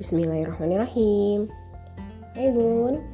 [0.00, 1.52] Bismillahirrahmanirrahim
[2.32, 3.04] Hai Bun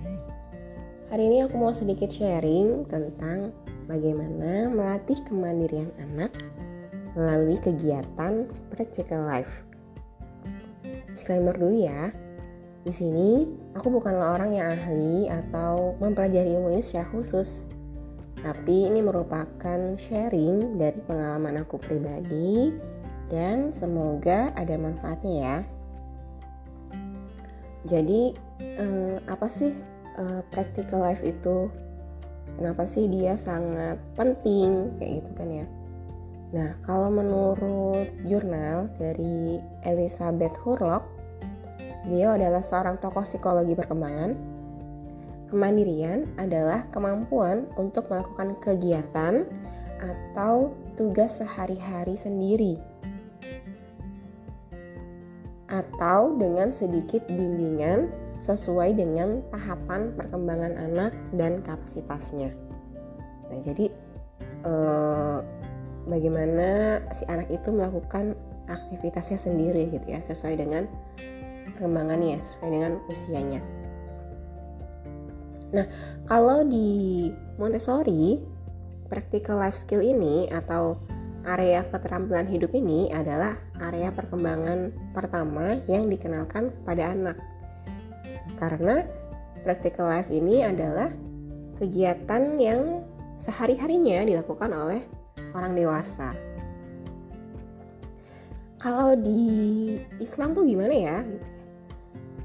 [1.11, 3.50] Hari ini aku mau sedikit sharing tentang
[3.90, 6.30] bagaimana melatih kemandirian anak
[7.18, 9.66] melalui kegiatan practical life.
[11.11, 12.14] Disclaimer dulu ya.
[12.87, 17.66] Di sini aku bukanlah orang yang ahli atau mempelajari ilmu ini secara khusus.
[18.39, 22.71] Tapi ini merupakan sharing dari pengalaman aku pribadi
[23.27, 25.59] dan semoga ada manfaatnya ya.
[27.86, 29.70] Jadi eh, apa sih
[30.18, 31.70] eh, practical life itu?
[32.56, 35.66] Kenapa sih dia sangat penting kayak gitu kan ya?
[36.56, 41.04] Nah, kalau menurut jurnal dari Elizabeth Hurlock,
[42.06, 44.38] dia adalah seorang tokoh psikologi perkembangan.
[45.50, 49.46] Kemandirian adalah kemampuan untuk melakukan kegiatan
[49.98, 52.78] atau tugas sehari-hari sendiri
[55.66, 62.52] atau dengan sedikit bimbingan sesuai dengan tahapan perkembangan anak dan kapasitasnya.
[63.51, 63.87] Nah, jadi
[64.66, 65.38] eh,
[66.06, 70.87] bagaimana si anak itu melakukan aktivitasnya sendiri gitu ya, sesuai dengan
[71.75, 73.60] perkembangannya, sesuai dengan usianya.
[75.75, 75.87] Nah,
[76.31, 77.28] kalau di
[77.59, 78.38] Montessori,
[79.10, 80.99] practical life skill ini atau
[81.47, 87.37] area keterampilan hidup ini adalah area perkembangan pertama yang dikenalkan kepada anak.
[88.59, 89.06] Karena
[89.62, 91.09] practical life ini adalah
[91.78, 93.06] kegiatan yang
[93.39, 95.03] sehari-harinya dilakukan oleh
[95.55, 96.34] orang dewasa.
[98.77, 101.19] Kalau di Islam tuh gimana ya?
[101.22, 101.55] Gitu ya.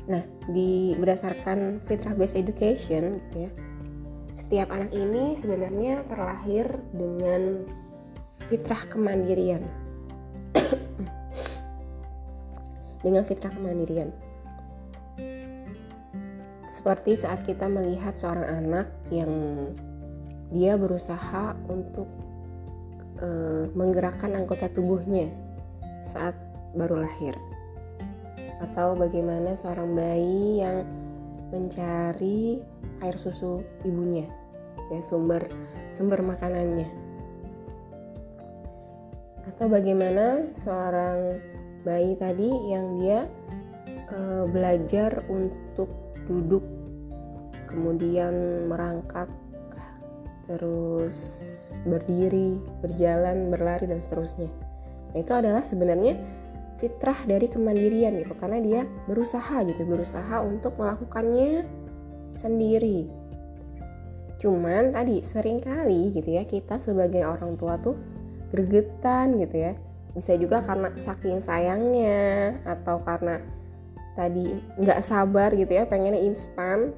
[0.10, 3.52] Nah, di berdasarkan fitrah based education gitu ya.
[4.34, 7.64] Setiap anak ini sebenarnya terlahir dengan
[8.52, 9.64] fitrah kemandirian.
[13.00, 14.12] Dengan fitrah kemandirian.
[16.68, 19.32] Seperti saat kita melihat seorang anak yang
[20.52, 22.11] dia berusaha untuk
[23.23, 25.32] uh, menggerakkan anggota tubuhnya
[26.04, 26.36] saat
[26.76, 27.40] baru lahir.
[28.60, 30.84] Atau bagaimana seorang bayi yang
[31.56, 32.60] mencari
[33.00, 34.28] air susu ibunya
[34.88, 35.44] ya sumber
[35.92, 37.11] sumber makanannya
[39.48, 41.42] atau bagaimana seorang
[41.82, 43.26] bayi tadi yang dia
[44.10, 45.90] e, belajar untuk
[46.30, 46.62] duduk
[47.66, 49.32] kemudian merangkak
[50.46, 51.20] terus
[51.88, 54.52] berdiri, berjalan, berlari dan seterusnya.
[55.12, 56.20] Nah, itu adalah sebenarnya
[56.76, 61.64] fitrah dari kemandirian gitu karena dia berusaha gitu, berusaha untuk melakukannya
[62.36, 63.08] sendiri.
[64.42, 67.96] Cuman tadi sering kali gitu ya kita sebagai orang tua tuh
[68.52, 69.73] gregetan gitu ya.
[70.12, 73.39] Bisa juga karena saking sayangnya atau karena
[74.14, 76.92] tadi nggak sabar gitu ya pengennya instan.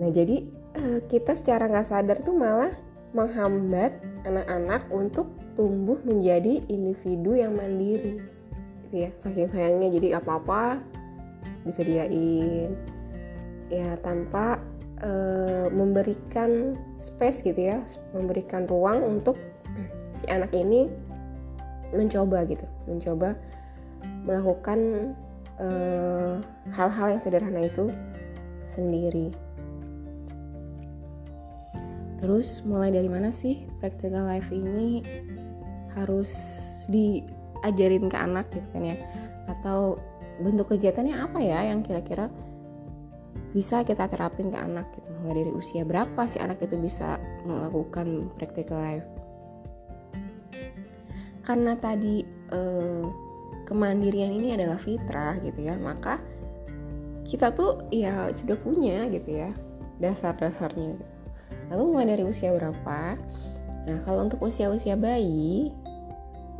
[0.00, 0.48] Nah jadi
[0.80, 2.72] eh, kita secara nggak sadar tuh malah
[3.12, 5.28] menghambat anak-anak untuk
[5.58, 8.24] tumbuh menjadi individu yang mandiri
[8.88, 9.10] gitu ya.
[9.20, 10.80] Saking sayangnya jadi apa-apa
[11.68, 12.72] disediain.
[13.70, 14.58] Ya tanpa
[15.04, 17.78] uh, memberikan space gitu ya
[18.10, 19.38] memberikan ruang untuk
[20.30, 20.86] anak ini
[21.90, 23.34] mencoba gitu mencoba
[24.24, 25.12] melakukan
[25.60, 26.34] eh,
[26.72, 27.92] hal-hal uh, yang sederhana itu
[28.70, 29.34] sendiri.
[32.20, 35.00] Terus mulai dari mana sih practical life ini
[35.96, 36.30] harus
[36.92, 38.96] diajarin ke anak gitu kan ya?
[39.48, 39.96] Atau
[40.40, 42.28] bentuk kegiatannya apa ya yang kira-kira
[43.56, 45.08] bisa kita terapin ke anak gitu?
[45.24, 47.16] Mulai dari usia berapa si anak itu bisa
[47.48, 49.08] melakukan practical life
[51.50, 52.22] karena tadi
[52.54, 53.04] eh,
[53.66, 56.22] kemandirian ini adalah fitrah gitu ya maka
[57.26, 59.50] kita tuh ya sudah punya gitu ya
[59.98, 61.06] dasar-dasarnya gitu.
[61.74, 63.18] lalu mulai dari usia berapa?
[63.86, 65.74] Nah kalau untuk usia-usia bayi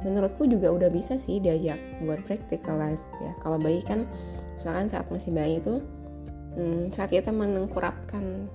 [0.03, 3.31] menurutku juga udah bisa sih diajak buat practical life ya.
[3.43, 4.11] Kalau bayi kan
[4.59, 5.79] misalkan saat masih bayi itu
[6.59, 8.50] hmm, saat kita menengkurapkan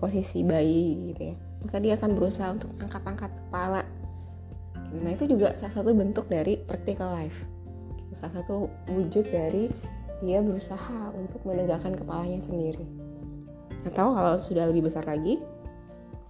[0.00, 3.84] posisi bayi gitu ya maka dia akan berusaha untuk angkat-angkat kepala
[4.90, 7.38] Nah itu juga salah satu bentuk dari practical life.
[8.18, 9.70] Salah satu wujud dari
[10.20, 12.84] dia berusaha untuk menegakkan kepalanya sendiri.
[13.86, 15.40] Atau kalau sudah lebih besar lagi,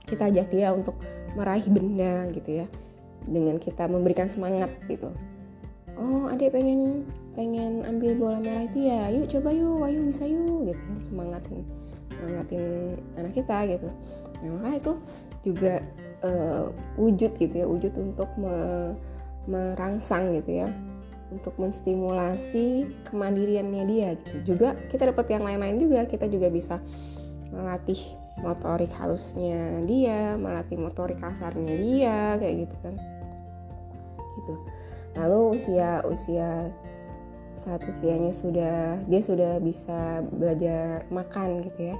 [0.06, 0.94] kita ajak dia untuk
[1.34, 2.66] meraih benda gitu ya.
[3.24, 5.10] Dengan kita memberikan semangat gitu.
[6.00, 7.04] Oh adik pengen
[7.36, 11.60] pengen ambil bola merah itu ya, yuk coba yuk, ayo bisa yuk gitu kan semangatin
[12.08, 12.64] semangatin
[13.20, 13.88] anak kita gitu.
[14.40, 14.92] Nah maka itu
[15.44, 15.74] juga
[16.25, 18.56] uh, wujud gitu ya wujud untuk me,
[19.49, 20.69] merangsang gitu ya
[21.31, 24.55] untuk menstimulasi kemandiriannya dia gitu.
[24.55, 26.82] juga kita dapat yang lain-lain juga kita juga bisa
[27.55, 27.99] melatih
[28.43, 32.94] motorik halusnya dia melatih motorik kasarnya dia kayak gitu kan.
[34.40, 34.55] Gitu.
[35.19, 36.70] Lalu usia usia
[37.61, 41.96] saat usianya sudah dia sudah bisa belajar makan gitu ya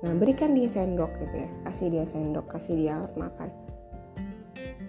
[0.00, 3.52] nah berikan dia sendok gitu ya kasih dia sendok kasih dia alat makan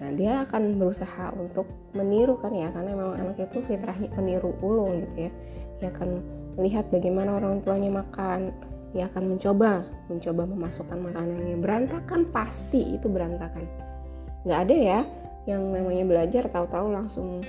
[0.01, 5.05] Nah dia akan berusaha untuk meniru kan ya karena memang anak itu fitrahnya peniru ulung
[5.05, 5.31] gitu ya.
[5.77, 6.09] Dia akan
[6.57, 8.49] melihat bagaimana orang tuanya makan.
[8.97, 13.69] Dia akan mencoba mencoba memasukkan makanannya berantakan pasti itu berantakan.
[14.41, 14.99] Nggak ada ya
[15.45, 17.45] yang namanya belajar tahu-tahu langsung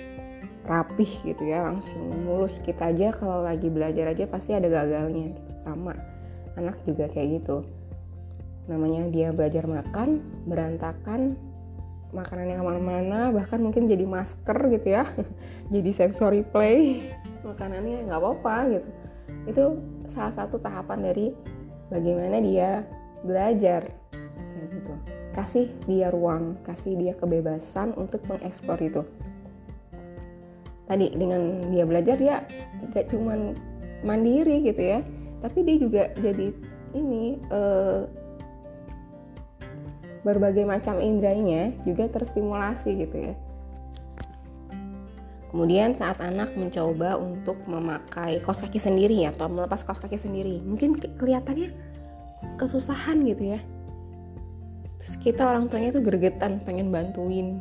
[0.62, 5.52] rapih gitu ya langsung mulus kita aja kalau lagi belajar aja pasti ada gagalnya gitu.
[5.58, 5.90] sama
[6.56, 7.64] anak juga kayak gitu.
[8.68, 11.34] Namanya dia belajar makan berantakan
[12.12, 15.08] makanan yang ke mana-mana bahkan mungkin jadi masker gitu ya
[15.74, 17.00] jadi sensory play
[17.40, 18.88] makanannya nggak apa-apa gitu.
[19.48, 19.64] Itu
[20.06, 21.32] salah satu tahapan dari
[21.88, 22.84] bagaimana dia
[23.24, 24.92] belajar kayak gitu.
[25.32, 29.02] Kasih dia ruang kasih dia kebebasan untuk mengeksplor itu.
[30.86, 32.44] Tadi dengan dia belajar dia
[32.92, 33.56] gak cuman
[34.04, 35.00] mandiri gitu ya
[35.42, 36.54] tapi dia juga jadi
[36.94, 38.06] ini uh,
[40.22, 43.34] berbagai macam indranya juga terstimulasi gitu ya.
[45.52, 50.96] Kemudian saat anak mencoba untuk memakai kos kaki sendiri atau melepas kos kaki sendiri, mungkin
[50.96, 51.76] kelihatannya
[52.56, 53.60] kesusahan gitu ya.
[55.02, 57.60] Terus kita orang tuanya tuh gergetan pengen bantuin.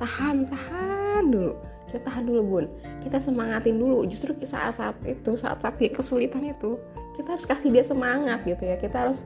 [0.00, 1.54] Tahan, tahan dulu.
[1.90, 2.64] Kita tahan dulu bun.
[3.02, 4.06] Kita semangatin dulu.
[4.06, 6.78] Justru saat-saat itu, saat-saat dia kesulitan itu,
[7.18, 8.78] kita harus kasih dia semangat gitu ya.
[8.78, 9.20] Kita harus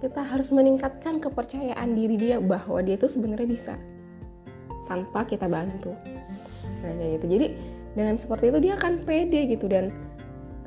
[0.00, 3.74] kita harus meningkatkan kepercayaan diri dia bahwa dia itu sebenarnya bisa
[4.88, 5.94] tanpa kita bantu
[6.80, 7.46] nah gitu jadi
[7.92, 9.92] dengan seperti itu dia akan pede gitu dan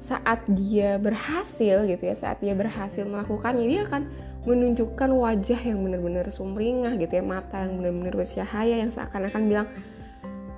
[0.05, 4.05] saat dia berhasil gitu ya saat dia berhasil melakukannya dia akan
[4.43, 9.67] menunjukkan wajah yang benar-benar sumringah gitu ya mata yang benar-benar bercahaya yang seakan-akan bilang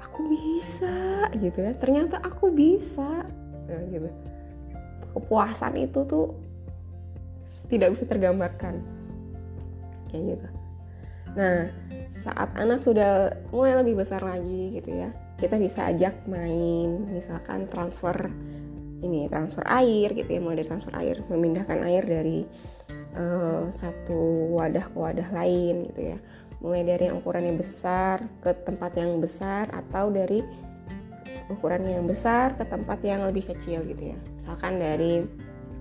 [0.01, 1.73] aku bisa gitu ya.
[1.77, 3.23] Ternyata aku bisa.
[3.65, 4.09] Nah, gitu.
[5.15, 6.35] Kepuasan itu tuh
[7.67, 8.83] tidak bisa tergambarkan.
[10.11, 10.47] Kayak gitu.
[11.35, 11.67] Nah
[12.25, 17.11] saat anak sudah mulai lebih besar lagi gitu ya kita bisa ajak main.
[17.11, 18.31] Misalkan transfer
[19.03, 20.39] ini transfer air gitu ya.
[20.39, 22.39] Mulai dari transfer air memindahkan air dari
[23.15, 26.17] uh, satu wadah ke wadah lain gitu ya
[26.63, 30.41] mulai dari yang ukurannya besar ke tempat yang besar atau dari
[31.49, 34.17] ukuran yang besar ke tempat yang lebih kecil gitu ya.
[34.41, 35.21] Misalkan dari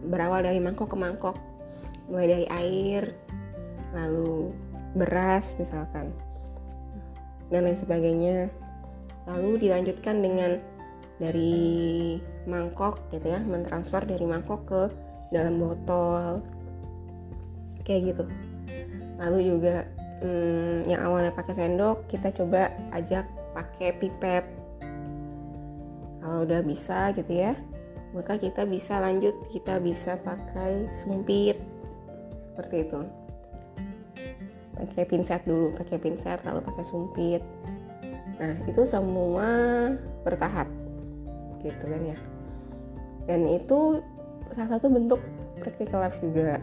[0.05, 1.37] berawal dari mangkok ke mangkok.
[2.13, 3.03] Mulai dari air
[3.97, 4.53] lalu
[4.99, 6.13] beras misalkan
[7.49, 8.53] dan lain sebagainya.
[9.25, 10.61] Lalu dilanjutkan dengan
[11.17, 14.83] dari mangkok gitu ya mentransfer dari mangkok ke
[15.33, 16.45] dalam botol.
[17.89, 18.25] Kayak gitu.
[19.17, 19.89] Lalu juga
[20.23, 23.27] hmm, yang awalnya pakai sendok kita coba ajak
[23.57, 24.45] pakai pipet.
[26.21, 27.53] Kalau udah bisa gitu ya
[28.15, 31.59] maka kita bisa lanjut kita bisa pakai sumpit.
[32.55, 33.01] Seperti itu.
[34.75, 37.43] Pakai pinset dulu pakai pinset lalu pakai sumpit.
[38.39, 39.49] Nah itu semua
[40.23, 40.71] bertahap
[41.67, 42.19] gitu kan ya.
[43.27, 43.99] Dan itu
[44.55, 45.19] salah satu bentuk
[45.59, 46.63] practical life juga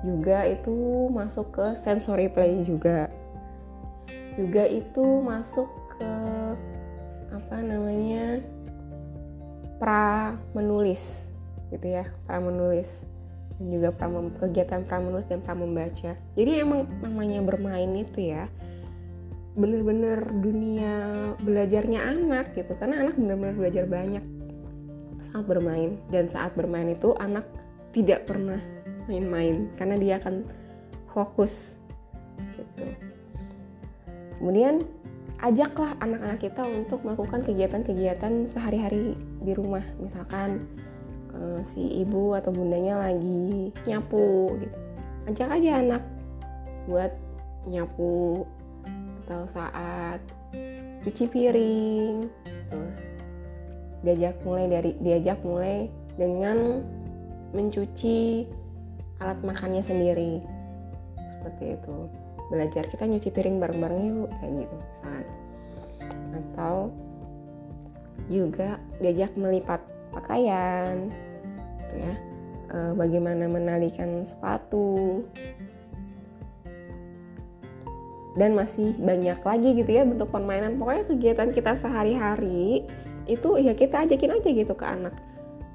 [0.00, 3.08] juga itu masuk ke sensory play juga.
[4.38, 6.12] Juga itu masuk ke
[7.30, 8.40] apa namanya
[9.78, 11.00] pra menulis
[11.70, 12.88] gitu ya pra menulis
[13.60, 16.16] dan juga pram, kegiatan pramenulis dan pramembaca.
[16.16, 18.48] Jadi emang namanya bermain itu ya
[19.52, 21.12] bener-bener dunia
[21.44, 22.72] belajarnya anak gitu.
[22.80, 24.24] Karena anak bener-bener belajar banyak
[25.28, 26.00] saat bermain.
[26.08, 27.44] Dan saat bermain itu anak
[27.92, 30.44] tidak pernah main-main karena dia akan
[31.12, 31.52] fokus
[32.56, 32.84] gitu.
[34.40, 34.84] Kemudian
[35.40, 39.84] ajaklah anak-anak kita untuk melakukan kegiatan-kegiatan sehari-hari di rumah.
[40.00, 40.64] Misalkan
[41.32, 44.76] uh, si ibu atau bundanya lagi nyapu gitu.
[45.28, 46.02] Ajak aja anak
[46.88, 47.12] buat
[47.68, 48.44] nyapu
[49.24, 50.20] atau saat
[51.04, 52.80] cuci piring gitu.
[54.00, 56.80] diajak mulai dari diajak mulai dengan
[57.52, 58.48] mencuci
[59.20, 60.40] alat makannya sendiri.
[61.16, 61.96] Seperti itu.
[62.50, 65.26] Belajar kita nyuci piring bareng-bareng yuk kayak gitu saat
[66.30, 66.90] atau
[68.30, 71.10] juga diajak melipat pakaian
[71.86, 72.14] gitu ya.
[72.70, 75.22] E, bagaimana menalikan sepatu.
[78.38, 80.78] Dan masih banyak lagi gitu ya bentuk permainan.
[80.78, 82.86] Pokoknya kegiatan kita sehari-hari
[83.26, 85.14] itu ya kita ajakin aja gitu ke anak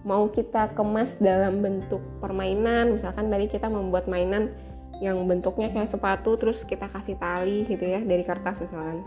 [0.05, 2.93] mau kita kemas dalam bentuk permainan.
[2.95, 4.53] Misalkan tadi kita membuat mainan
[5.03, 9.01] yang bentuknya kayak sepatu terus kita kasih tali gitu ya dari kertas misalkan.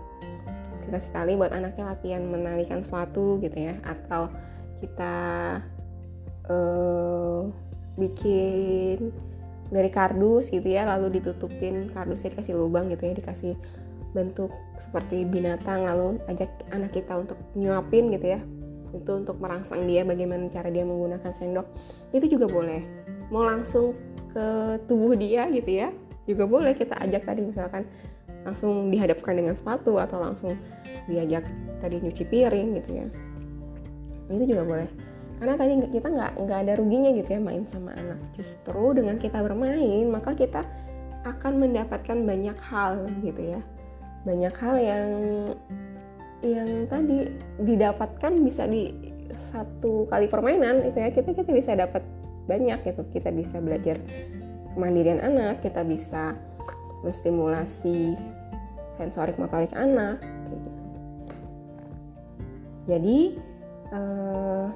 [0.84, 3.78] Kita kasih tali buat anaknya latihan menalikan sepatu gitu ya.
[3.86, 4.28] Atau
[4.82, 5.16] kita
[6.50, 7.46] uh,
[7.94, 9.14] bikin
[9.70, 13.54] dari kardus gitu ya lalu ditutupin kardusnya dikasih lubang gitu ya dikasih
[14.16, 14.48] bentuk
[14.80, 18.40] seperti binatang lalu ajak anak kita untuk nyuapin gitu ya
[18.96, 21.66] itu untuk merangsang dia bagaimana cara dia menggunakan sendok
[22.16, 22.80] itu juga boleh.
[23.28, 23.92] Mau langsung
[24.32, 25.88] ke tubuh dia gitu ya
[26.28, 27.88] juga boleh kita ajak tadi misalkan
[28.44, 30.52] langsung dihadapkan dengan sepatu atau langsung
[31.08, 31.44] diajak
[31.80, 33.06] tadi nyuci piring gitu ya.
[34.28, 34.88] Itu juga boleh.
[35.40, 38.20] Karena tadi kita nggak nggak ada ruginya gitu ya main sama anak.
[38.36, 40.64] Justru dengan kita bermain maka kita
[41.24, 43.60] akan mendapatkan banyak hal gitu ya.
[44.28, 45.08] Banyak hal yang
[46.42, 47.26] yang tadi
[47.58, 48.94] didapatkan bisa di
[49.50, 52.04] satu kali permainan itu ya kita kita bisa dapat
[52.46, 53.02] banyak gitu.
[53.10, 53.98] Kita bisa belajar
[54.78, 56.38] kemandirian anak kita bisa
[57.02, 58.14] menstimulasi
[58.98, 60.18] sensorik motorik anak
[60.50, 60.70] gitu.
[62.90, 63.18] jadi
[63.94, 64.66] eh,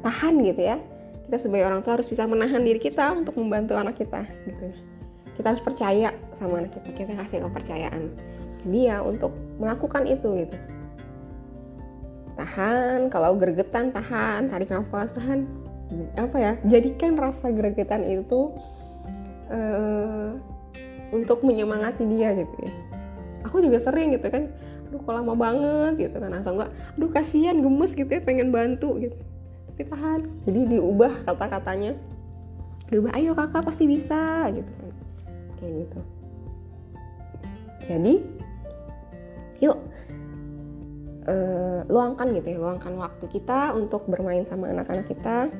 [0.00, 0.76] tahan gitu ya.
[1.28, 4.72] Kita sebagai orang tua harus bisa menahan diri kita untuk membantu anak kita gitu.
[5.38, 8.02] Kita harus percaya sama anak kita kita kasih kepercayaan
[8.64, 10.56] dia untuk melakukan itu gitu.
[12.40, 15.44] Tahan kalau gregetan tahan tarik nafas tahan.
[16.14, 18.54] Apa ya jadikan rasa gregetan itu
[19.50, 20.38] uh,
[21.10, 22.72] untuk menyemangati dia gitu ya.
[23.48, 24.48] Aku juga sering gitu kan
[24.90, 26.30] aduh kok lama banget gitu kan.
[26.40, 29.16] Atau enggak aduh kasihan gemes gitu ya pengen bantu gitu.
[29.74, 30.20] Tapi tahan.
[30.46, 31.92] Jadi diubah kata-katanya.
[32.90, 34.92] Diubah ayo kakak pasti bisa gitu kan.
[35.58, 36.00] Kayak gitu.
[37.90, 38.14] Jadi
[39.60, 39.78] yuk.
[41.28, 45.52] Uh, luangkan gitu ya luangkan waktu kita untuk bermain sama anak-anak kita.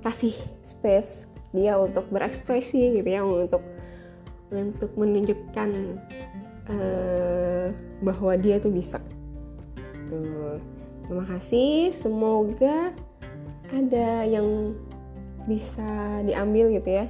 [0.00, 3.60] Kasih space dia untuk berekspresi gitu ya untuk
[4.50, 5.70] untuk menunjukkan
[6.72, 7.66] uh,
[8.02, 8.98] bahwa dia tuh bisa.
[10.08, 10.58] Tuh.
[11.06, 11.90] Terima kasih.
[11.94, 12.94] Semoga
[13.70, 14.74] ada yang
[15.46, 17.06] bisa diambil gitu ya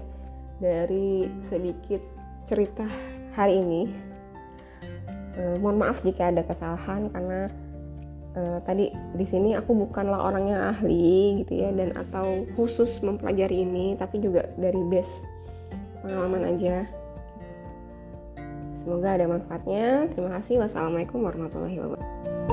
[0.60, 2.00] dari sedikit
[2.48, 2.84] cerita
[3.32, 4.09] hari ini
[5.38, 7.46] uh, mohon maaf jika ada kesalahan karena
[8.34, 13.62] uh, tadi di sini aku bukanlah orang yang ahli gitu ya dan atau khusus mempelajari
[13.62, 15.12] ini tapi juga dari base
[16.02, 16.88] pengalaman aja.
[18.80, 20.08] Semoga ada manfaatnya.
[20.16, 20.64] Terima kasih.
[20.64, 22.49] Wassalamualaikum warahmatullahi wabarakatuh